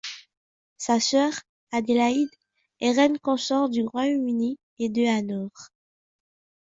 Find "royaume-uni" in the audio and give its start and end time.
3.83-4.57